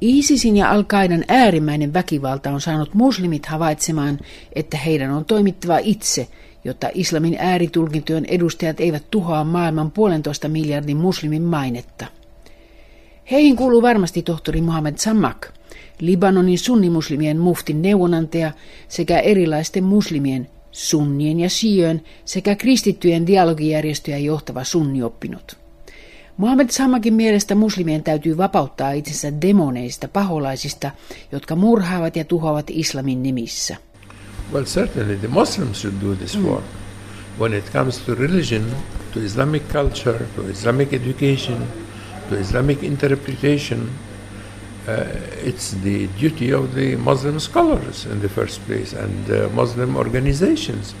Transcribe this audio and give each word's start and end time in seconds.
ISISin 0.00 0.56
ja 0.56 0.70
Al-Qaidan 0.70 1.24
äärimmäinen 1.28 1.94
väkivalta 1.94 2.50
on 2.50 2.60
saanut 2.60 2.94
muslimit 2.94 3.46
havaitsemaan, 3.46 4.18
että 4.52 4.76
heidän 4.76 5.10
on 5.10 5.24
toimittava 5.24 5.78
itse, 5.78 6.28
jotta 6.64 6.90
islamin 6.94 7.36
ääritulkintojen 7.38 8.24
edustajat 8.24 8.80
eivät 8.80 9.02
tuhoa 9.10 9.44
maailman 9.44 9.90
puolentoista 9.90 10.48
miljardin 10.48 10.96
muslimin 10.96 11.42
mainetta. 11.42 12.06
Heihin 13.30 13.56
kuuluu 13.56 13.82
varmasti 13.82 14.22
tohtori 14.22 14.60
Mohammed 14.60 14.94
Samak, 14.96 15.48
Libanonin 16.00 16.58
sunnimuslimien 16.58 17.38
muftin 17.38 17.82
neuvonantaja 17.82 18.52
sekä 18.88 19.18
erilaisten 19.18 19.84
muslimien, 19.84 20.48
sunnien 20.72 21.40
ja 21.40 21.48
shiöön 21.48 22.02
sekä 22.24 22.56
kristittyjen 22.56 23.26
dialogijärjestöjä 23.26 24.18
johtava 24.18 24.64
sunnioppinut. 24.64 25.67
Mohammed 26.38 26.70
Samakin 26.70 27.14
mielestä 27.14 27.54
muslimien 27.54 28.02
täytyy 28.02 28.36
vapauttaa 28.36 28.92
itsensä 28.92 29.40
demoneista, 29.40 30.08
paholaisista, 30.08 30.90
jotka 31.32 31.56
murhaavat 31.56 32.16
ja 32.16 32.24
tuhoavat 32.24 32.66
islamin 32.68 33.22
nimissä. 33.22 33.76
Well, 34.52 34.64
certainly 34.64 35.16
the 35.16 35.28
Muslims 35.28 35.80
should 35.80 35.96
do 36.02 36.14
this 36.14 36.42
work. 36.42 36.64
When 37.40 37.54
it 37.54 37.72
comes 37.72 37.98
to 37.98 38.14
religion, 38.14 38.62
to 39.14 39.20
Islamic 39.20 39.62
culture, 39.72 40.18
to 40.36 40.42
Islamic 40.50 40.92
education, 40.92 41.56
to 42.30 42.34
Islamic 42.34 42.82
interpretation, 42.82 43.80
uh, 43.80 45.48
it's 45.48 45.76
the 45.82 46.08
duty 46.22 46.54
of 46.54 46.70
the 46.74 46.96
Muslim 46.96 47.40
scholars 47.40 48.06
in 48.06 48.20
the 48.20 48.28
first 48.28 48.66
place 48.66 49.02
and 49.02 49.30
uh, 49.30 49.54
Muslim 49.54 49.96
organizations. 49.96 50.94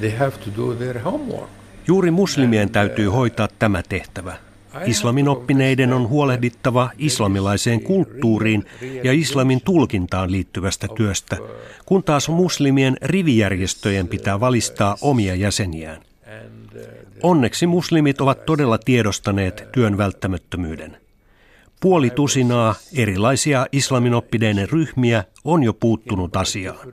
They 0.00 0.10
have 0.10 0.32
to 0.44 0.50
do 0.56 0.74
their 0.74 0.98
homework. 0.98 1.50
Juuri 1.86 2.10
muslimien 2.10 2.70
täytyy 2.70 3.06
hoitaa 3.06 3.48
tämä 3.58 3.82
tehtävä. 3.88 4.47
Islamin 4.86 5.28
oppineiden 5.28 5.92
on 5.92 6.08
huolehdittava 6.08 6.90
islamilaiseen 6.98 7.80
kulttuuriin 7.80 8.64
ja 9.04 9.12
islamin 9.12 9.60
tulkintaan 9.64 10.32
liittyvästä 10.32 10.88
työstä, 10.96 11.36
kun 11.86 12.02
taas 12.02 12.28
muslimien 12.28 12.96
rivijärjestöjen 13.02 14.08
pitää 14.08 14.40
valistaa 14.40 14.96
omia 15.00 15.34
jäseniään. 15.34 16.02
Onneksi 17.22 17.66
muslimit 17.66 18.20
ovat 18.20 18.46
todella 18.46 18.78
tiedostaneet 18.78 19.68
työn 19.72 19.98
välttämättömyyden. 19.98 20.96
Puoli 21.80 22.10
tusinaa 22.10 22.74
erilaisia 22.96 23.66
islaminoppineiden 23.72 24.68
ryhmiä 24.68 25.24
on 25.44 25.62
jo 25.62 25.72
puuttunut 25.72 26.36
asiaan. 26.36 26.92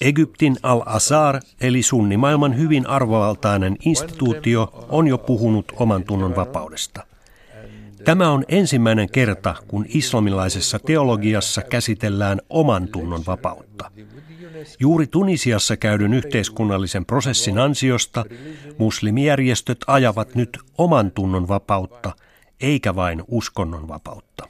Egyptin 0.00 0.56
Al-Azhar, 0.62 1.40
eli 1.60 1.82
sunnimaailman 1.82 2.56
hyvin 2.56 2.86
arvovaltainen 2.86 3.76
instituutio, 3.84 4.86
on 4.88 5.08
jo 5.08 5.18
puhunut 5.18 5.72
oman 5.76 6.04
tunnon 6.04 6.36
vapaudesta. 6.36 7.06
Tämä 8.04 8.30
on 8.30 8.44
ensimmäinen 8.48 9.10
kerta, 9.10 9.54
kun 9.68 9.86
islamilaisessa 9.88 10.78
teologiassa 10.78 11.62
käsitellään 11.62 12.40
oman 12.50 12.88
tunnon 12.88 13.22
vapautta. 13.26 13.90
Juuri 14.80 15.06
Tunisiassa 15.06 15.76
käydyn 15.76 16.14
yhteiskunnallisen 16.14 17.06
prosessin 17.06 17.58
ansiosta 17.58 18.24
muslimijärjestöt 18.78 19.78
ajavat 19.86 20.34
nyt 20.34 20.58
oman 20.78 21.10
tunnon 21.10 21.48
vapautta, 21.48 22.12
eikä 22.62 22.94
vain 22.94 23.22
uskonnon 23.28 23.88
vapautta. 23.88 24.48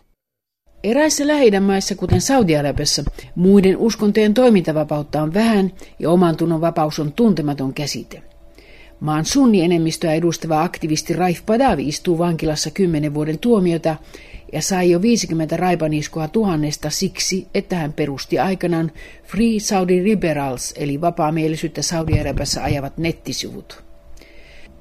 Eräissä 0.84 1.26
lähi 1.26 1.60
maissa, 1.60 1.94
kuten 1.94 2.20
Saudi-Arabiassa, 2.20 3.04
muiden 3.34 3.76
uskontojen 3.76 4.34
toimintavapautta 4.34 5.22
on 5.22 5.34
vähän 5.34 5.72
ja 5.98 6.10
oman 6.10 6.36
tunnon 6.36 6.60
vapaus 6.60 6.98
on 6.98 7.12
tuntematon 7.12 7.74
käsite. 7.74 8.22
Maan 9.00 9.24
sunnienemmistöä 9.24 10.14
edustava 10.14 10.62
aktivisti 10.62 11.12
Raif 11.12 11.46
Badawi 11.46 11.88
istuu 11.88 12.18
vankilassa 12.18 12.70
kymmenen 12.70 13.14
vuoden 13.14 13.38
tuomiota 13.38 13.96
ja 14.52 14.62
sai 14.62 14.90
jo 14.90 15.02
50 15.02 15.56
raipaniskoa 15.56 16.28
tuhannesta 16.28 16.90
siksi, 16.90 17.46
että 17.54 17.76
hän 17.76 17.92
perusti 17.92 18.38
aikanaan 18.38 18.92
Free 19.24 19.58
Saudi 19.60 20.04
Liberals 20.04 20.74
eli 20.76 21.00
vapaamielisyyttä 21.00 21.82
Saudi-Arabiassa 21.82 22.62
ajavat 22.62 22.98
nettisivut. 22.98 23.84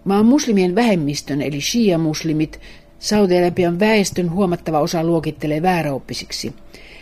Maan 0.03 0.25
muslimien 0.25 0.75
vähemmistön 0.75 1.41
eli 1.41 1.62
shia-muslimit 1.62 2.59
Saudi-Arabian 3.01 3.79
väestön 3.79 4.31
huomattava 4.31 4.79
osa 4.79 5.03
luokittelee 5.03 5.62
vääräoppisiksi. 5.62 6.53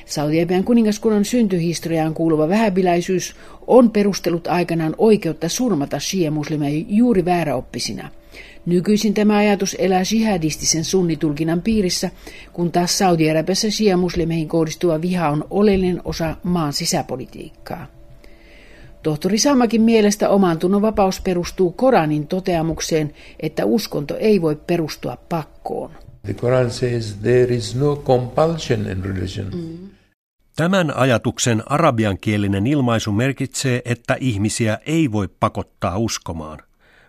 Saudi-Arabian 0.05 0.63
kuningaskunnan 0.63 1.25
syntyhistoriaan 1.25 2.13
kuuluva 2.13 2.49
vähäbiläisyys 2.49 3.35
on 3.67 3.91
perustellut 3.91 4.47
aikanaan 4.47 4.95
oikeutta 4.97 5.49
surmata 5.49 5.97
shia-muslimeja 5.99 6.85
juuri 6.87 7.25
vääräoppisina. 7.25 8.09
Nykyisin 8.65 9.13
tämä 9.13 9.37
ajatus 9.37 9.75
elää 9.79 10.03
jihadistisen 10.11 10.83
sunnitulkinnan 10.83 11.61
piirissä, 11.61 12.09
kun 12.53 12.71
taas 12.71 12.97
Saudi-Arabiassa 12.97 13.67
shia-muslimeihin 13.67 14.47
kohdistuva 14.47 15.01
viha 15.01 15.29
on 15.29 15.45
oleellinen 15.49 16.01
osa 16.05 16.35
maan 16.43 16.73
sisäpolitiikkaa. 16.73 17.87
Tohtori 19.03 19.37
Samakin 19.37 19.81
mielestä 19.81 20.29
oman 20.29 20.59
tunnon 20.59 20.81
vapaus 20.81 21.21
perustuu 21.21 21.71
Koranin 21.71 22.27
toteamukseen, 22.27 23.13
että 23.39 23.65
uskonto 23.65 24.17
ei 24.17 24.41
voi 24.41 24.55
perustua 24.67 25.17
pakkoon. 25.29 25.58
The 26.23 26.33
Quran 26.33 26.71
says 26.71 27.15
there 27.21 27.55
is 27.55 27.75
no 27.75 27.95
compulsion 27.95 28.87
in 28.87 29.03
religion. 29.03 29.47
Mm. 29.53 29.89
Tämän 30.55 30.97
ajatuksen 30.97 31.63
arabiankielinen 31.65 32.67
ilmaisu 32.67 33.11
merkitsee, 33.11 33.81
että 33.85 34.17
ihmisiä 34.19 34.77
ei 34.85 35.11
voi 35.11 35.29
pakottaa 35.39 35.97
uskomaan, 35.97 36.59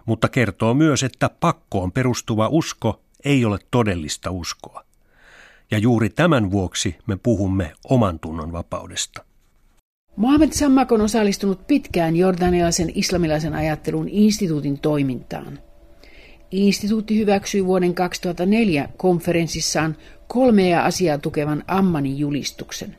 mutta 0.07 0.29
kertoo 0.29 0.75
myös, 0.75 1.03
että 1.03 1.31
pakkoon 1.41 1.93
perustuva 1.93 2.49
usko 2.49 3.01
ei 3.25 3.45
ole 3.45 3.59
todellista 3.71 4.31
uskoa. 4.31 4.85
Ja 5.71 5.79
juuri 5.79 6.11
tämän 6.11 6.51
vuoksi 6.51 6.97
me 7.07 7.17
puhumme 7.23 7.73
oman 7.85 8.19
tunnon 8.19 8.53
vapaudesta. 8.53 9.25
Mohamed 10.17 10.53
Sammak 10.53 10.93
on 10.93 11.01
osallistunut 11.01 11.67
pitkään 11.67 12.17
jordanialaisen 12.17 12.93
islamilaisen 12.95 13.55
ajattelun 13.55 14.09
instituutin 14.09 14.81
toimintaan. 14.81 15.59
Instituutti 16.51 17.19
hyväksyi 17.19 17.67
vuoden 17.67 17.95
2004 17.95 18.89
konferenssissaan 18.97 19.97
kolmea 20.29 20.85
asiaa 20.85 21.19
tukevan 21.19 21.65
Ammanin 21.69 22.19
julistuksen. 22.19 22.99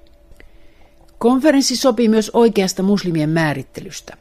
Konferenssi 1.17 1.75
sopi 1.75 2.07
myös 2.07 2.31
oikeasta 2.33 2.83
muslimien 2.83 3.29
määrittelystä. 3.29 4.17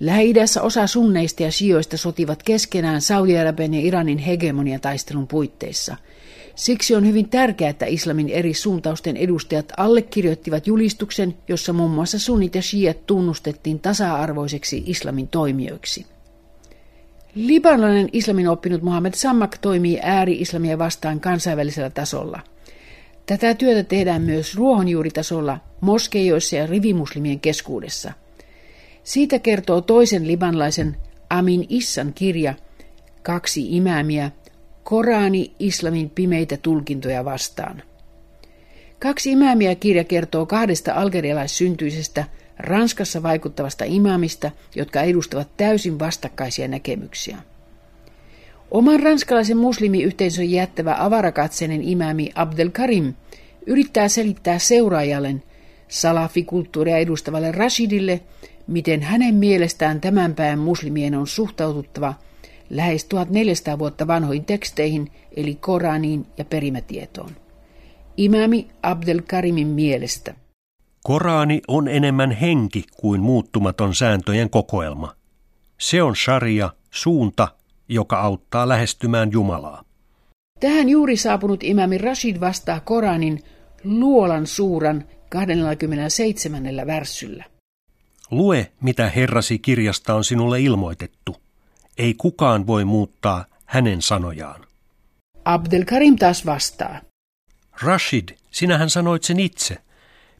Lähi-idässä 0.00 0.62
osa 0.62 0.86
sunneista 0.86 1.42
ja 1.42 1.52
sijoista 1.52 1.96
sotivat 1.96 2.42
keskenään 2.42 3.00
Saudi-Arabian 3.00 3.74
ja 3.74 3.80
Iranin 3.80 4.18
hegemoniataistelun 4.18 5.26
puitteissa– 5.26 5.96
Siksi 6.58 6.94
on 6.94 7.06
hyvin 7.06 7.28
tärkeää, 7.28 7.70
että 7.70 7.86
islamin 7.86 8.28
eri 8.28 8.54
suuntausten 8.54 9.16
edustajat 9.16 9.72
allekirjoittivat 9.76 10.66
julistuksen, 10.66 11.34
jossa 11.48 11.72
muun 11.72 11.90
muassa 11.90 12.18
sunnit 12.18 12.54
ja 12.54 12.62
shiat 12.62 13.06
tunnustettiin 13.06 13.80
tasa-arvoiseksi 13.80 14.82
islamin 14.86 15.28
toimijoiksi. 15.28 16.06
Libanolainen 17.34 18.08
islamin 18.12 18.48
oppinut 18.48 18.82
Mohammed 18.82 19.14
Sammak 19.14 19.58
toimii 19.58 19.98
ääri-islamia 20.02 20.78
vastaan 20.78 21.20
kansainvälisellä 21.20 21.90
tasolla. 21.90 22.40
Tätä 23.26 23.54
työtä 23.54 23.82
tehdään 23.82 24.22
myös 24.22 24.56
ruohonjuuritasolla, 24.56 25.58
moskeijoissa 25.80 26.56
ja 26.56 26.66
rivimuslimien 26.66 27.40
keskuudessa. 27.40 28.12
Siitä 29.04 29.38
kertoo 29.38 29.80
toisen 29.80 30.26
libanlaisen 30.26 30.96
Amin 31.30 31.66
Issan 31.68 32.12
kirja 32.14 32.54
Kaksi 33.22 33.76
imäämiä, 33.76 34.30
Korani 34.84 35.52
islamin 35.58 36.10
pimeitä 36.10 36.56
tulkintoja 36.56 37.24
vastaan. 37.24 37.82
Kaksi 38.98 39.32
imaamia 39.32 39.74
kirja 39.74 40.04
kertoo 40.04 40.46
kahdesta 40.46 40.94
algerialaissyntyisestä 40.94 42.24
Ranskassa 42.58 43.22
vaikuttavasta 43.22 43.84
imaamista, 43.84 44.50
jotka 44.76 45.02
edustavat 45.02 45.48
täysin 45.56 45.98
vastakkaisia 45.98 46.68
näkemyksiä. 46.68 47.36
Oman 48.70 49.00
ranskalaisen 49.00 49.56
muslimiyhteisön 49.56 50.50
jättävä 50.50 50.96
avarakatseinen 50.98 51.82
imaami 51.82 52.30
Abdel 52.34 52.70
Karim 52.70 53.14
yrittää 53.66 54.08
selittää 54.08 54.58
seuraajalleen 54.58 55.42
salafikulttuuria 55.88 56.98
edustavalle 56.98 57.52
Rashidille, 57.52 58.20
miten 58.66 59.02
hänen 59.02 59.34
mielestään 59.34 60.00
tämän 60.00 60.34
päivän 60.34 60.58
muslimien 60.58 61.14
on 61.14 61.26
suhtaututtava– 61.26 62.14
lähes 62.70 63.04
1400 63.04 63.78
vuotta 63.78 64.06
vanhoihin 64.06 64.44
teksteihin, 64.44 65.10
eli 65.36 65.54
Koraniin 65.54 66.26
ja 66.38 66.44
perimätietoon. 66.44 67.30
Imami 68.16 68.68
Abdel 68.82 69.22
Karimin 69.30 69.66
mielestä. 69.66 70.34
Korani 71.08 71.60
on 71.68 71.88
enemmän 71.88 72.30
henki 72.30 72.84
kuin 72.96 73.20
muuttumaton 73.20 73.94
sääntöjen 73.94 74.50
kokoelma. 74.50 75.14
Se 75.78 76.02
on 76.02 76.16
sharia, 76.16 76.70
suunta, 76.90 77.48
joka 77.88 78.20
auttaa 78.20 78.68
lähestymään 78.68 79.32
Jumalaa. 79.32 79.84
Tähän 80.60 80.88
juuri 80.88 81.16
saapunut 81.16 81.64
imami 81.64 81.98
Rashid 81.98 82.40
vastaa 82.40 82.80
Koranin 82.80 83.42
luolan 83.84 84.46
suuran 84.46 85.04
27. 85.30 86.62
värssyllä. 86.86 87.44
Lue, 88.30 88.72
mitä 88.80 89.08
Herrasi 89.08 89.58
kirjasta 89.58 90.14
on 90.14 90.24
sinulle 90.24 90.60
ilmoitettu– 90.60 91.36
ei 91.98 92.14
kukaan 92.14 92.66
voi 92.66 92.84
muuttaa 92.84 93.44
hänen 93.64 94.02
sanojaan. 94.02 94.64
Abdel 95.44 95.84
Karim 95.84 96.16
taas 96.16 96.46
vastaa. 96.46 97.00
Rashid, 97.82 98.28
Sinähän 98.50 98.90
sanoit 98.90 99.22
sen 99.22 99.40
itse. 99.40 99.87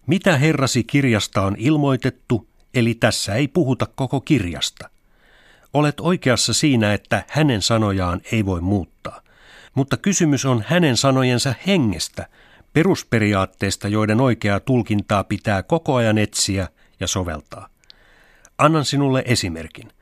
Mitä 0.08 0.36
herrasi 0.36 0.84
kirjasta 0.84 1.42
on 1.42 1.56
ilmoitettu, 1.58 2.48
eli 2.74 2.94
tässä 2.94 3.34
ei 3.34 3.48
puhuta 3.48 3.86
koko 3.94 4.20
kirjasta. 4.20 4.90
Olet 5.74 6.00
oikeassa 6.00 6.52
siinä, 6.52 6.94
että 6.94 7.24
hänen 7.28 7.62
sanojaan 7.62 8.20
ei 8.32 8.46
voi 8.46 8.60
muuttaa. 8.60 9.20
Mutta 9.74 9.96
kysymys 9.96 10.44
on 10.44 10.64
hänen 10.66 10.96
sanojensa 10.96 11.54
hengestä, 11.66 12.26
perusperiaatteesta, 12.72 13.88
joiden 13.88 14.20
oikeaa 14.20 14.60
tulkintaa 14.60 15.24
pitää 15.24 15.62
koko 15.62 15.94
ajan 15.94 16.18
etsiä 16.18 16.68
ja 17.00 17.06
soveltaa. 17.06 17.68
Annan 18.58 18.84
sinulle 18.84 19.22
esimerkin. 19.26 19.92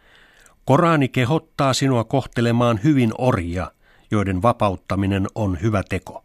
Korani 0.64 1.08
kehottaa 1.08 1.72
sinua 1.72 2.04
kohtelemaan 2.04 2.80
hyvin 2.84 3.12
orjia, 3.18 3.70
joiden 4.10 4.42
vapauttaminen 4.42 5.26
on 5.34 5.58
hyvä 5.62 5.82
teko. 5.88 6.24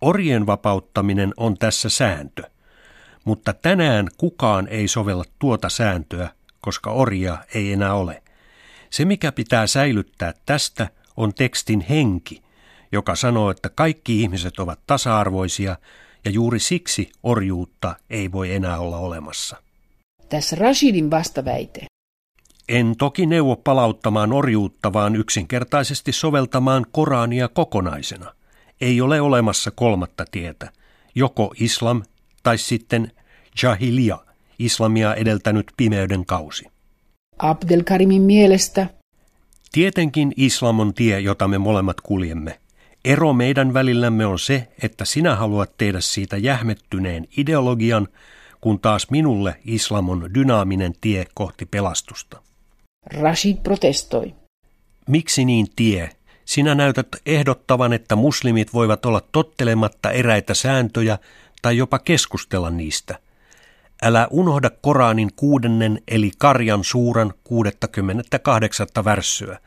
Orjen 0.00 0.46
vapauttaminen 0.46 1.34
on 1.36 1.58
tässä 1.58 1.88
sääntö, 1.88 2.53
mutta 3.24 3.52
tänään 3.52 4.08
kukaan 4.16 4.68
ei 4.68 4.88
sovella 4.88 5.24
tuota 5.38 5.68
sääntöä, 5.68 6.30
koska 6.60 6.90
orja 6.90 7.38
ei 7.54 7.72
enää 7.72 7.94
ole. 7.94 8.22
Se, 8.90 9.04
mikä 9.04 9.32
pitää 9.32 9.66
säilyttää 9.66 10.34
tästä, 10.46 10.88
on 11.16 11.34
tekstin 11.34 11.80
henki, 11.80 12.42
joka 12.92 13.14
sanoo, 13.14 13.50
että 13.50 13.68
kaikki 13.68 14.22
ihmiset 14.22 14.58
ovat 14.58 14.80
tasa-arvoisia 14.86 15.76
ja 16.24 16.30
juuri 16.30 16.58
siksi 16.58 17.12
orjuutta 17.22 17.96
ei 18.10 18.32
voi 18.32 18.54
enää 18.54 18.78
olla 18.78 18.98
olemassa. 18.98 19.56
Tässä 20.28 20.56
Rashidin 20.56 21.10
vastaväite. 21.10 21.86
En 22.68 22.94
toki 22.98 23.26
neuvo 23.26 23.56
palauttamaan 23.56 24.32
orjuutta, 24.32 24.92
vaan 24.92 25.16
yksinkertaisesti 25.16 26.12
soveltamaan 26.12 26.86
Korania 26.92 27.48
kokonaisena. 27.48 28.34
Ei 28.80 29.00
ole 29.00 29.20
olemassa 29.20 29.70
kolmatta 29.70 30.24
tietä, 30.30 30.72
joko 31.14 31.54
islam 31.60 32.02
tai 32.42 32.58
sitten 32.58 33.12
jahiliya, 33.62 34.18
islamia 34.58 35.14
edeltänyt 35.14 35.66
pimeyden 35.76 36.26
kausi. 36.26 36.64
Abdelkarimin 37.38 38.22
mielestä 38.22 38.86
Tietenkin 39.72 40.32
islam 40.36 40.80
on 40.80 40.94
tie, 40.94 41.20
jota 41.20 41.48
me 41.48 41.58
molemmat 41.58 42.00
kuljemme. 42.00 42.58
Ero 43.04 43.32
meidän 43.32 43.74
välillämme 43.74 44.26
on 44.26 44.38
se, 44.38 44.68
että 44.82 45.04
sinä 45.04 45.36
haluat 45.36 45.76
tehdä 45.78 46.00
siitä 46.00 46.36
jähmettyneen 46.36 47.28
ideologian, 47.36 48.08
kun 48.60 48.80
taas 48.80 49.10
minulle 49.10 49.56
islam 49.64 50.08
on 50.08 50.30
dynaaminen 50.34 50.92
tie 51.00 51.26
kohti 51.34 51.66
pelastusta. 51.66 52.42
Rashid 53.06 53.56
protestoi. 53.62 54.34
Miksi 55.08 55.44
niin 55.44 55.66
tie? 55.76 56.10
Sinä 56.44 56.74
näytät 56.74 57.08
ehdottavan, 57.26 57.92
että 57.92 58.16
muslimit 58.16 58.74
voivat 58.74 59.06
olla 59.06 59.20
tottelematta 59.32 60.10
eräitä 60.10 60.54
sääntöjä 60.54 61.18
tai 61.62 61.76
jopa 61.76 61.98
keskustella 61.98 62.70
niistä. 62.70 63.18
Älä 64.02 64.28
unohda 64.30 64.70
Koranin 64.80 65.30
kuudennen 65.36 66.02
eli 66.08 66.30
Karjan 66.38 66.84
suuran 66.84 67.34
68. 67.44 68.86
värssyä, 69.04 69.58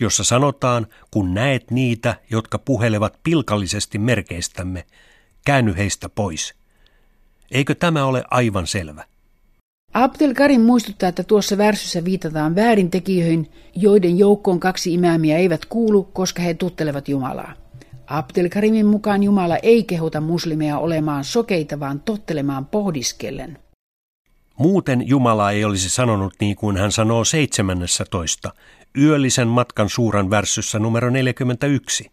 jossa 0.00 0.24
sanotaan, 0.24 0.86
kun 1.10 1.34
näet 1.34 1.70
niitä, 1.70 2.14
jotka 2.30 2.58
puhelevat 2.58 3.18
pilkallisesti 3.22 3.98
merkeistämme, 3.98 4.84
käänny 5.44 5.76
heistä 5.76 6.08
pois. 6.08 6.54
Eikö 7.50 7.74
tämä 7.74 8.04
ole 8.04 8.24
aivan 8.30 8.66
selvä? 8.66 9.04
Abdel 9.94 10.34
Karim 10.34 10.60
muistuttaa, 10.60 11.08
että 11.08 11.24
tuossa 11.24 11.58
värsyssä 11.58 12.04
viitataan 12.04 12.54
väärintekijöihin, 12.54 13.50
joiden 13.76 14.18
joukkoon 14.18 14.60
kaksi 14.60 14.94
imäämiä 14.94 15.38
eivät 15.38 15.64
kuulu, 15.64 16.02
koska 16.02 16.42
he 16.42 16.54
tuttelevat 16.54 17.08
Jumalaa. 17.08 17.52
Abdel 18.06 18.48
Karimin 18.48 18.86
mukaan 18.86 19.22
Jumala 19.22 19.56
ei 19.56 19.84
kehota 19.84 20.20
muslimeja 20.20 20.78
olemaan 20.78 21.24
sokeita, 21.24 21.80
vaan 21.80 22.00
tottelemaan 22.00 22.66
pohdiskellen. 22.66 23.58
Muuten 24.60 25.08
Jumala 25.08 25.50
ei 25.50 25.64
olisi 25.64 25.90
sanonut 25.90 26.34
niin 26.40 26.56
kuin 26.56 26.76
hän 26.76 26.92
sanoo 26.92 27.24
17. 27.24 28.52
Yöllisen 28.98 29.48
matkan 29.48 29.88
suuran 29.88 30.30
värssyssä 30.30 30.78
numero 30.78 31.10
41. 31.10 32.10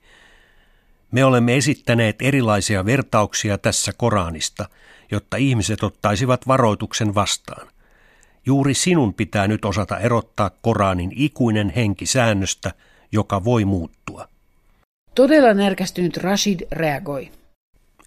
Me 1.12 1.26
olemme 1.26 1.58
esittäneet 1.58 2.16
erilaisia 2.22 2.86
vertauksia 2.86 3.58
tässä 3.58 3.92
Koranista, 3.98 4.70
jotta 5.12 5.38
ihmiset 5.38 5.84
ottaisivat 5.84 6.48
varoituksen 6.48 7.16
vastaan. 7.16 7.68
Juuri 8.46 8.74
sinun 8.74 9.14
pitää 9.14 9.48
nyt 9.48 9.66
osata 9.66 10.00
erottaa 10.00 10.52
Koranin 10.62 11.12
ikuinen 11.16 11.70
henki 11.70 12.06
säännöstä, 12.06 12.74
joka 13.12 13.44
voi 13.44 13.66
muuttua. 13.66 14.28
Todella 15.16 15.54
närkästynyt 15.54 16.18
Rashid 16.18 16.60
reagoi. 16.72 17.32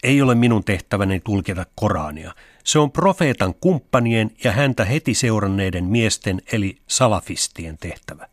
Ei 0.02 0.22
ole 0.22 0.34
minun 0.34 0.64
tehtäväni 0.64 1.20
tulkita 1.25 1.66
Korania. 1.75 2.34
Se 2.64 2.78
on 2.78 2.92
profeetan 2.92 3.54
kumppanien 3.54 4.30
ja 4.44 4.52
häntä 4.52 4.84
heti 4.84 5.14
seuranneiden 5.14 5.84
miesten 5.84 6.42
eli 6.52 6.76
salafistien 6.86 7.78
tehtävä. 7.80 8.28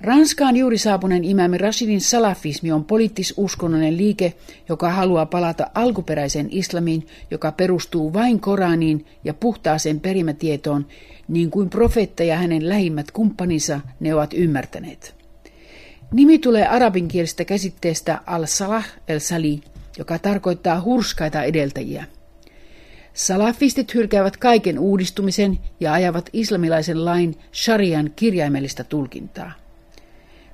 Ranskaan 0.00 0.56
juuri 0.56 0.78
saapuneen 0.78 1.24
imämi 1.24 1.58
Rashidin 1.58 2.00
salafismi 2.00 2.72
on 2.72 2.84
poliittis-uskonnollinen 2.84 3.96
liike, 3.96 4.34
joka 4.68 4.90
haluaa 4.90 5.26
palata 5.26 5.70
alkuperäiseen 5.74 6.48
islamiin, 6.50 7.06
joka 7.30 7.52
perustuu 7.52 8.12
vain 8.12 8.40
Koraniin 8.40 9.06
ja 9.24 9.34
puhtaaseen 9.34 10.00
perimätietoon, 10.00 10.86
niin 11.28 11.50
kuin 11.50 11.70
profeetta 11.70 12.22
ja 12.22 12.36
hänen 12.36 12.68
lähimmät 12.68 13.10
kumppaninsa 13.10 13.80
ne 14.00 14.14
ovat 14.14 14.34
ymmärtäneet. 14.34 15.14
Nimi 16.12 16.38
tulee 16.38 16.66
arabinkielisestä 16.66 17.44
käsitteestä 17.44 18.20
al-salah 18.26 18.86
el-sali, 19.08 19.60
joka 19.98 20.18
tarkoittaa 20.18 20.80
hurskaita 20.80 21.42
edeltäjiä. 21.42 22.04
Salafistit 23.14 23.94
hylkäävät 23.94 24.36
kaiken 24.36 24.78
uudistumisen 24.78 25.58
ja 25.80 25.92
ajavat 25.92 26.30
islamilaisen 26.32 27.04
lain 27.04 27.36
sharian 27.54 28.10
kirjaimellista 28.16 28.84
tulkintaa. 28.84 29.52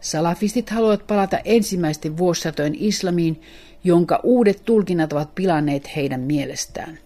Salafistit 0.00 0.70
haluavat 0.70 1.06
palata 1.06 1.38
ensimmäisten 1.44 2.16
vuosisatojen 2.16 2.74
islamiin, 2.74 3.40
jonka 3.84 4.20
uudet 4.22 4.62
tulkinnat 4.64 5.12
ovat 5.12 5.34
pilanneet 5.34 5.96
heidän 5.96 6.20
mielestään. 6.20 6.98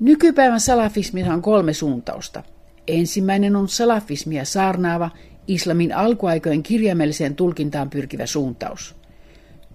Nykypäivän 0.00 0.60
salafismissa 0.60 1.32
on 1.32 1.42
kolme 1.42 1.72
suuntausta. 1.72 2.42
Ensimmäinen 2.88 3.56
on 3.56 3.68
salafismia 3.68 4.44
saarnaava, 4.44 5.10
islamin 5.46 5.96
alkuaikojen 5.96 6.62
kirjaimelliseen 6.62 7.34
tulkintaan 7.34 7.90
pyrkivä 7.90 8.26
suuntaus. 8.26 8.97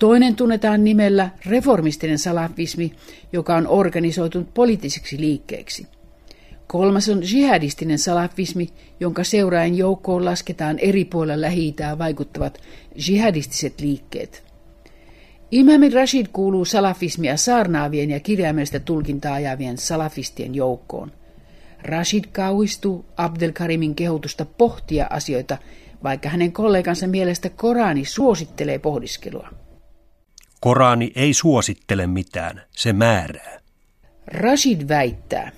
Toinen 0.03 0.35
tunnetaan 0.35 0.83
nimellä 0.83 1.29
reformistinen 1.45 2.19
salafismi, 2.19 2.93
joka 3.33 3.55
on 3.55 3.67
organisoitunut 3.67 4.53
poliittiseksi 4.53 5.19
liikkeeksi. 5.19 5.87
Kolmas 6.67 7.09
on 7.09 7.21
jihadistinen 7.33 7.99
salafismi, 7.99 8.69
jonka 8.99 9.23
seuraajan 9.23 9.77
joukkoon 9.77 10.25
lasketaan 10.25 10.79
eri 10.79 11.05
puolilla 11.05 11.41
lähi 11.41 11.75
vaikuttavat 11.97 12.61
jihadistiset 13.07 13.81
liikkeet. 13.81 14.43
Imam 15.51 15.81
Rashid 15.93 16.25
kuuluu 16.33 16.65
salafismia 16.65 17.37
saarnaavien 17.37 18.11
ja 18.11 18.19
kirjaimellista 18.19 18.79
tulkintaa 18.79 19.33
ajavien 19.33 19.77
salafistien 19.77 20.55
joukkoon. 20.55 21.11
Rashid 21.81 22.25
kauhistuu 22.31 23.05
Abdelkarimin 23.17 23.95
kehotusta 23.95 24.45
pohtia 24.45 25.07
asioita, 25.09 25.57
vaikka 26.03 26.29
hänen 26.29 26.51
kollegansa 26.51 27.07
mielestä 27.07 27.49
Korani 27.49 28.05
suosittelee 28.05 28.79
pohdiskelua. 28.79 29.62
Korani 30.63 31.11
ei 31.15 31.33
suosittele 31.33 32.07
mitään, 32.07 32.61
se 32.71 32.93
määrää. 32.93 33.59
Rashid 34.27 34.87
väittää, 34.87 35.51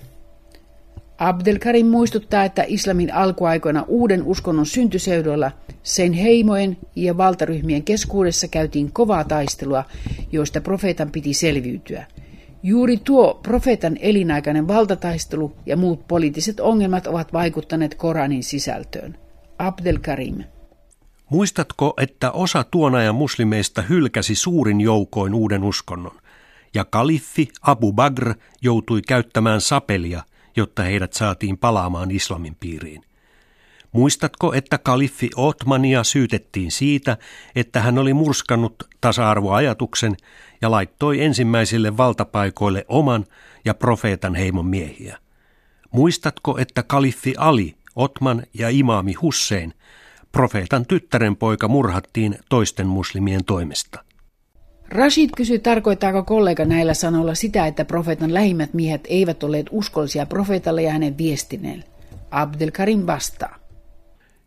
Abdelkarim 1.18 1.86
muistuttaa, 1.86 2.44
että 2.44 2.64
islamin 2.66 3.14
alkuaikoina 3.14 3.84
uuden 3.88 4.22
uskonnon 4.22 4.66
syntyseudoilla 4.66 5.50
sen 5.82 6.12
heimojen 6.12 6.76
ja 6.96 7.16
valtaryhmien 7.16 7.82
keskuudessa 7.82 8.48
käytiin 8.48 8.92
kovaa 8.92 9.24
taistelua, 9.24 9.84
joista 10.32 10.60
profeetan 10.60 11.10
piti 11.10 11.34
selviytyä. 11.34 12.06
Juuri 12.62 12.96
tuo 12.96 13.40
profeetan 13.42 13.96
elinaikainen 14.00 14.68
valtataistelu 14.68 15.56
ja 15.66 15.76
muut 15.76 16.08
poliittiset 16.08 16.60
ongelmat 16.60 17.06
ovat 17.06 17.32
vaikuttaneet 17.32 17.94
Koranin 17.94 18.42
sisältöön. 18.42 19.18
Abdelkarim. 19.58 20.44
Muistatko, 21.30 21.94
että 22.00 22.30
osa 22.30 22.64
tuon 22.64 22.94
ajan 22.94 23.14
muslimeista 23.14 23.82
hylkäsi 23.82 24.34
suurin 24.34 24.80
joukoin 24.80 25.34
uuden 25.34 25.64
uskonnon, 25.64 26.18
ja 26.74 26.84
kaliffi 26.84 27.48
Abu 27.62 27.92
Bagr 27.92 28.34
joutui 28.62 29.02
käyttämään 29.02 29.60
sapelia– 29.60 30.22
jotta 30.56 30.82
heidät 30.82 31.12
saatiin 31.12 31.58
palaamaan 31.58 32.10
islamin 32.10 32.56
piiriin. 32.60 33.02
Muistatko, 33.92 34.52
että 34.52 34.78
kaliffi 34.78 35.30
Otmania 35.36 36.04
syytettiin 36.04 36.70
siitä, 36.70 37.16
että 37.54 37.80
hän 37.80 37.98
oli 37.98 38.14
murskannut 38.14 38.74
tasa-arvoajatuksen 39.00 40.16
ja 40.62 40.70
laittoi 40.70 41.22
ensimmäisille 41.22 41.96
valtapaikoille 41.96 42.84
oman 42.88 43.24
ja 43.64 43.74
profeetan 43.74 44.34
heimon 44.34 44.66
miehiä? 44.66 45.18
Muistatko, 45.90 46.58
että 46.58 46.82
kaliffi 46.82 47.34
Ali, 47.36 47.76
Otman 47.96 48.42
ja 48.54 48.68
imaami 48.68 49.12
Hussein, 49.12 49.74
profeetan 50.36 50.86
tyttären 50.86 51.36
poika 51.36 51.68
murhattiin 51.68 52.38
toisten 52.48 52.86
muslimien 52.86 53.44
toimesta? 53.44 54.04
Rashid 54.88 55.30
kysyi, 55.36 55.58
tarkoittaako 55.58 56.22
kollega 56.22 56.64
näillä 56.64 56.94
sanoilla 56.94 57.34
sitä, 57.34 57.66
että 57.66 57.84
profeetan 57.84 58.34
lähimmät 58.34 58.74
miehet 58.74 59.00
eivät 59.08 59.42
olleet 59.42 59.66
uskollisia 59.70 60.26
profeetalle 60.26 60.82
ja 60.82 60.92
hänen 60.92 61.18
viestineen. 61.18 61.84
Abdelkarim 62.30 63.06
vastaa. 63.06 63.56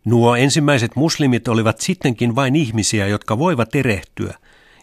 Nuo 0.04 0.36
ensimmäiset 0.36 0.96
muslimit 0.96 1.48
olivat 1.48 1.80
sittenkin 1.80 2.36
vain 2.36 2.56
ihmisiä, 2.56 3.06
jotka 3.06 3.38
voivat 3.38 3.74
erehtyä, 3.74 4.34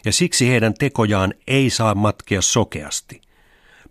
ja 0.04 0.12
siksi 0.12 0.48
heidän 0.48 0.74
tekojaan 0.74 1.34
ei 1.46 1.70
saa 1.70 1.94
matkea 1.94 2.42
sokeasti. 2.42 3.20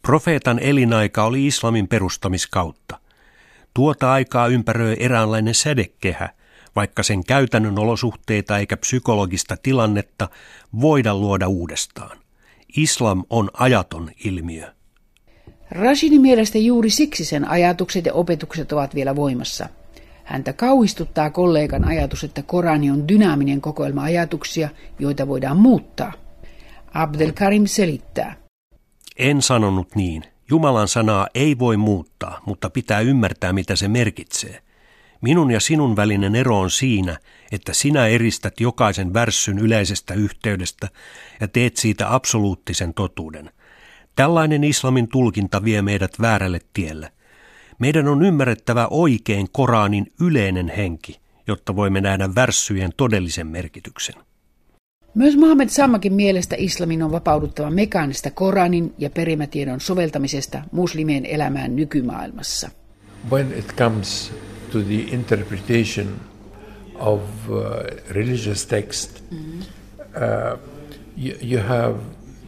Profeetan 0.01 0.59
elinaika 0.59 1.23
oli 1.23 1.47
islamin 1.47 1.87
perustamiskautta. 1.87 2.99
Tuota 3.73 4.11
aikaa 4.11 4.47
ympäröi 4.47 4.95
eräänlainen 4.99 5.53
sädekehä, 5.53 6.36
vaikka 6.77 7.03
sen 7.03 7.23
käytännön 7.23 7.79
olosuhteita 7.79 8.57
eikä 8.57 8.77
psykologista 8.77 9.57
tilannetta 9.63 10.29
voida 10.81 11.15
luoda 11.15 11.47
uudestaan. 11.47 12.17
Islam 12.77 13.23
on 13.29 13.49
ajaton 13.53 14.11
ilmiö. 14.25 14.73
Rashidin 15.71 16.21
mielestä 16.21 16.57
juuri 16.57 16.89
siksi 16.89 17.25
sen 17.25 17.49
ajatukset 17.49 18.05
ja 18.05 18.13
opetukset 18.13 18.71
ovat 18.71 18.95
vielä 18.95 19.15
voimassa. 19.15 19.69
Häntä 20.23 20.53
kauhistuttaa 20.53 21.29
kollegan 21.29 21.85
ajatus, 21.85 22.23
että 22.23 22.41
Korani 22.41 22.91
on 22.91 23.07
dynaaminen 23.07 23.61
kokoelma 23.61 24.03
ajatuksia, 24.03 24.69
joita 24.99 25.27
voidaan 25.27 25.57
muuttaa. 25.57 26.13
Abdel 26.93 27.31
Karim 27.31 27.65
selittää. 27.65 28.35
En 29.17 29.41
sanonut 29.41 29.95
niin. 29.95 30.23
Jumalan 30.49 30.87
sanaa 30.87 31.27
ei 31.35 31.59
voi 31.59 31.77
muuttaa, 31.77 32.41
mutta 32.45 32.69
pitää 32.69 32.99
ymmärtää, 32.99 33.53
mitä 33.53 33.75
se 33.75 33.87
merkitsee. 33.87 34.66
Minun 35.21 35.51
ja 35.51 35.59
sinun 35.59 35.95
välinen 35.95 36.35
ero 36.35 36.59
on 36.59 36.71
siinä, 36.71 37.17
että 37.51 37.73
sinä 37.73 38.07
eristät 38.07 38.59
jokaisen 38.59 39.13
värssyn 39.13 39.59
yleisestä 39.59 40.13
yhteydestä 40.13 40.89
ja 41.39 41.47
teet 41.47 41.77
siitä 41.77 42.13
absoluuttisen 42.13 42.93
totuuden. 42.93 43.49
Tällainen 44.15 44.63
islamin 44.63 45.07
tulkinta 45.07 45.63
vie 45.63 45.81
meidät 45.81 46.11
väärälle 46.21 46.59
tielle. 46.73 47.11
Meidän 47.79 48.07
on 48.07 48.25
ymmärrettävä 48.25 48.87
oikein 48.91 49.47
Koranin 49.51 50.13
yleinen 50.21 50.67
henki, 50.67 51.19
jotta 51.47 51.75
voimme 51.75 52.01
nähdä 52.01 52.35
värssyjen 52.35 52.91
todellisen 52.97 53.47
merkityksen. 53.47 54.15
Myös 55.13 55.37
Mohammed 55.37 55.69
Sammakin 55.69 56.13
mielestä 56.13 56.55
islamin 56.59 57.03
on 57.03 57.11
vapauduttava 57.11 57.71
mekaanista 57.71 58.31
Koranin 58.31 58.93
ja 58.97 59.09
perimätiedon 59.09 59.81
soveltamisesta 59.81 60.61
muslimien 60.71 61.25
elämään 61.25 61.75
nykymaailmassa. 61.75 62.69
When 63.31 63.53
it 63.59 63.75
comes 63.75 64.33
to 64.77 64.83
the 64.83 65.13
interpretation 65.13 66.19
of 66.99 67.21
uh, 67.49 67.55
religious 68.09 68.65
text, 68.65 69.21
mm-hmm. 69.31 69.61
uh, 70.15 70.57
you, 71.17 71.35
you 71.41 71.59
have 71.59 71.95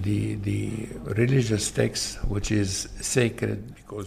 the, 0.03 0.37
the 0.43 0.69
religious 1.05 1.71
text 1.71 2.19
which 2.27 2.51
is 2.51 2.87
sacred. 3.01 3.57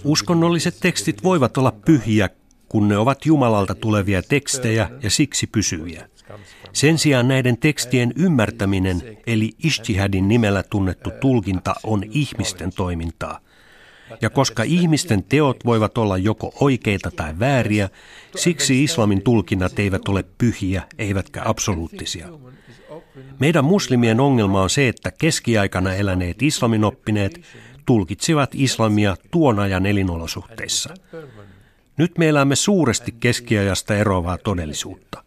Uskonnolliset 0.04 0.76
tekstit 0.80 1.22
voivat 1.22 1.56
olla 1.56 1.72
pyhiä, 1.84 2.28
kun 2.68 2.88
ne 2.88 2.98
ovat 2.98 3.26
Jumalalta 3.26 3.74
tulevia 3.74 4.22
tekstejä 4.22 4.90
ja 5.02 5.10
siksi 5.10 5.46
pysyviä. 5.46 6.08
Sen 6.72 6.98
sijaan 6.98 7.28
näiden 7.28 7.58
tekstien 7.58 8.12
ymmärtäminen, 8.16 9.18
eli 9.26 9.50
ishtihadin 9.64 10.28
nimellä 10.28 10.62
tunnettu 10.62 11.10
tulkinta, 11.20 11.74
on 11.84 12.04
ihmisten 12.10 12.72
toimintaa. 12.72 13.40
Ja 14.20 14.30
koska 14.30 14.62
ihmisten 14.62 15.24
teot 15.24 15.64
voivat 15.64 15.98
olla 15.98 16.18
joko 16.18 16.52
oikeita 16.60 17.10
tai 17.10 17.38
vääriä, 17.38 17.88
siksi 18.36 18.84
islamin 18.84 19.22
tulkinnat 19.22 19.78
eivät 19.78 20.08
ole 20.08 20.24
pyhiä 20.38 20.82
eivätkä 20.98 21.42
absoluuttisia. 21.44 22.28
Meidän 23.40 23.64
muslimien 23.64 24.20
ongelma 24.20 24.62
on 24.62 24.70
se, 24.70 24.88
että 24.88 25.10
keskiaikana 25.10 25.94
eläneet 25.94 26.42
islamin 26.42 26.84
oppineet 26.84 27.40
tulkitsivat 27.86 28.50
islamia 28.54 29.16
tuon 29.30 29.58
ajan 29.58 29.86
elinolosuhteissa. 29.86 30.94
Nyt 31.96 32.18
me 32.18 32.28
elämme 32.28 32.56
suuresti 32.56 33.14
keskiajasta 33.20 33.94
eroavaa 33.96 34.38
todellisuutta. 34.38 35.24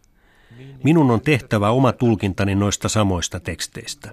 Minun 0.84 1.10
on 1.10 1.20
tehtävä 1.20 1.70
oma 1.70 1.92
tulkintani 1.92 2.54
noista 2.54 2.88
samoista 2.88 3.40
teksteistä, 3.40 4.10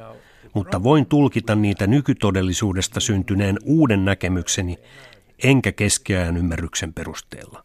mutta 0.54 0.84
voin 0.84 1.06
tulkita 1.06 1.56
niitä 1.56 1.88
nykytodellisuudesta 1.88 3.00
syntyneen 3.00 3.58
uuden 3.66 4.06
näkemykseni, 4.06 4.78
enkä 5.44 5.72
keskiajan 5.72 6.38
ymmärryksen 6.38 6.94
perusteella. 6.94 7.64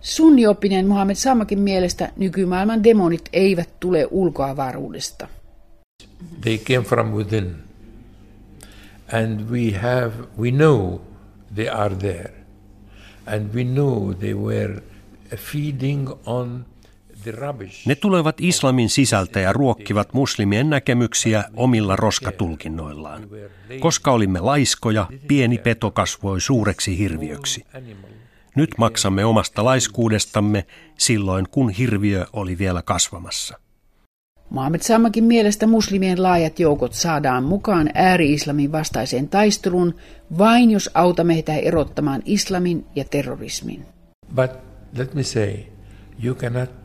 Sunnioppineen 0.00 0.86
Muhammed 0.86 1.14
Samakin 1.14 1.58
mielestä 1.58 2.12
nykymaailman 2.16 2.84
demonit 2.84 3.28
eivät 3.32 3.80
tule 3.80 4.08
ulkoavaruudesta. 4.10 5.28
They 6.40 6.58
came 6.58 6.82
from 6.82 7.12
within. 7.12 7.56
And 9.12 9.50
we 9.50 9.78
have 9.78 10.12
we 10.38 10.50
know 10.50 11.00
they 11.54 11.68
are 11.68 11.94
there. 11.94 12.32
And 13.26 13.54
we 13.54 13.64
know 13.64 14.14
they 14.14 14.34
were 14.34 14.82
feeding 15.36 16.08
on 16.26 16.66
ne 17.86 17.94
tulevat 17.94 18.36
islamin 18.40 18.88
sisältä 18.88 19.40
ja 19.40 19.52
ruokkivat 19.52 20.12
muslimien 20.12 20.70
näkemyksiä 20.70 21.44
omilla 21.56 21.96
roskatulkinnoillaan. 21.96 23.28
Koska 23.80 24.12
olimme 24.12 24.40
laiskoja, 24.40 25.06
pieni 25.28 25.58
peto 25.58 25.90
kasvoi 25.90 26.40
suureksi 26.40 26.98
hirviöksi. 26.98 27.64
Nyt 28.56 28.70
maksamme 28.78 29.24
omasta 29.24 29.64
laiskuudestamme 29.64 30.66
silloin, 30.98 31.48
kun 31.50 31.70
hirviö 31.70 32.26
oli 32.32 32.58
vielä 32.58 32.82
kasvamassa. 32.82 33.58
Mohamed 34.50 34.80
Sammakin 34.82 35.24
mielestä 35.24 35.66
muslimien 35.66 36.22
laajat 36.22 36.60
joukot 36.60 36.92
saadaan 36.92 37.44
mukaan 37.44 37.90
ääri-islamin 37.94 38.72
vastaiseen 38.72 39.28
taisteluun 39.28 39.94
vain 40.38 40.70
jos 40.70 40.90
autamme 40.94 41.34
heitä 41.34 41.54
erottamaan 41.54 42.22
islamin 42.24 42.86
ja 42.94 43.04
terrorismin. 43.04 43.84
But 44.34 44.50
let 44.96 45.14
me 45.14 45.22
say, 45.22 45.56
you 46.24 46.34
cannot 46.34 46.83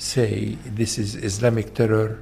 say 0.00 0.56
this 0.74 0.98
is 0.98 1.14
Islamic 1.14 1.74
terror 1.74 2.16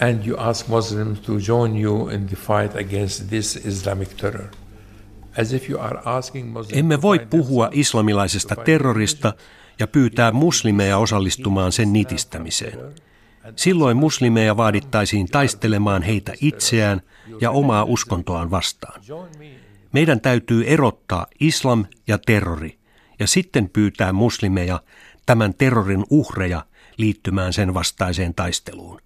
and 0.00 0.26
you 0.26 0.36
ask 0.38 0.68
Muslims 0.68 1.20
to 1.20 1.38
join 1.38 1.76
you 1.76 2.08
in 2.08 2.26
the 2.26 2.36
fight 2.36 2.76
against 2.76 3.28
this 3.28 3.56
Islamic 3.56 4.08
terror. 4.16 4.46
Emme 6.72 7.02
voi 7.02 7.18
puhua 7.18 7.68
islamilaisesta 7.72 8.56
terrorista 8.56 9.32
ja 9.78 9.86
pyytää 9.86 10.32
muslimeja 10.32 10.98
osallistumaan 10.98 11.72
sen 11.72 11.92
nitistämiseen. 11.92 12.78
Silloin 13.56 13.96
muslimeja 13.96 14.56
vaadittaisiin 14.56 15.26
taistelemaan 15.26 16.02
heitä 16.02 16.32
itseään 16.40 17.00
ja 17.40 17.50
omaa 17.50 17.84
uskontoaan 17.84 18.50
vastaan. 18.50 19.00
Meidän 19.92 20.20
täytyy 20.20 20.64
erottaa 20.66 21.26
islam 21.40 21.84
ja 22.06 22.18
terrori 22.18 22.78
ja 23.18 23.26
sitten 23.26 23.68
pyytää 23.68 24.12
muslimeja 24.12 24.80
tämän 25.26 25.54
terrorin 25.54 26.04
uhreja 26.10 26.64
liittymään 26.96 27.52
sen 27.52 27.74
vastaiseen 27.74 28.34
taisteluun. 28.34 29.00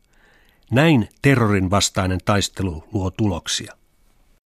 Näin 0.71 1.09
terrorin 1.23 1.71
vastainen 1.71 2.21
taistelu 2.25 2.85
luo 2.93 3.11
tuloksia. 3.11 3.80